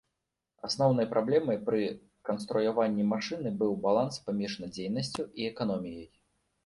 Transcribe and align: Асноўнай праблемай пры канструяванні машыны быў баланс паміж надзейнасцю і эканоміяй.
Асноўнай 0.67 1.07
праблемай 1.11 1.59
пры 1.67 1.81
канструяванні 2.29 3.03
машыны 3.13 3.49
быў 3.63 3.77
баланс 3.87 4.15
паміж 4.31 4.59
надзейнасцю 4.67 5.23
і 5.43 5.51
эканоміяй. 5.51 6.07